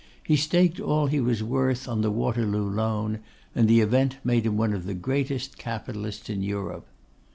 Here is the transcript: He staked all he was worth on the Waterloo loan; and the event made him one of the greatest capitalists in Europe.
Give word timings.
He 0.23 0.35
staked 0.35 0.79
all 0.79 1.05
he 1.05 1.19
was 1.19 1.43
worth 1.43 1.87
on 1.87 2.01
the 2.01 2.09
Waterloo 2.09 2.67
loan; 2.67 3.19
and 3.53 3.67
the 3.67 3.81
event 3.81 4.17
made 4.23 4.47
him 4.47 4.57
one 4.57 4.73
of 4.73 4.87
the 4.87 4.95
greatest 4.95 5.59
capitalists 5.59 6.27
in 6.27 6.41
Europe. 6.41 6.87